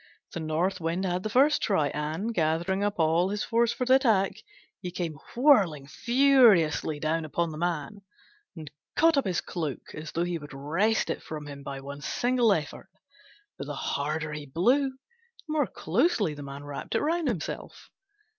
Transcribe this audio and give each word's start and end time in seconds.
The 0.33 0.39
North 0.39 0.79
Wind 0.81 1.05
had 1.05 1.21
the 1.21 1.29
first 1.29 1.61
try; 1.61 1.89
and, 1.89 2.33
gathering 2.33 2.83
up 2.83 2.97
all 2.99 3.29
his 3.29 3.43
force 3.43 3.71
for 3.71 3.85
the 3.85 3.97
attack, 3.97 4.33
he 4.79 4.89
came 4.89 5.19
whirling 5.35 5.85
furiously 5.85 6.99
down 6.99 7.23
upon 7.23 7.51
the 7.51 7.59
man, 7.59 8.01
and 8.55 8.71
caught 8.95 9.15
up 9.15 9.25
his 9.27 9.41
cloak 9.41 9.93
as 9.93 10.11
though 10.11 10.23
he 10.23 10.39
would 10.39 10.55
wrest 10.55 11.11
it 11.11 11.21
from 11.21 11.45
him 11.45 11.61
by 11.61 11.81
one 11.81 12.01
single 12.01 12.51
effort: 12.51 12.89
but 13.59 13.67
the 13.67 13.75
harder 13.75 14.33
he 14.33 14.47
blew, 14.47 14.89
the 14.89 14.97
more 15.47 15.67
closely 15.67 16.33
the 16.33 16.41
man 16.41 16.63
wrapped 16.63 16.95
it 16.95 17.01
round 17.01 17.27
himself. 17.27 17.91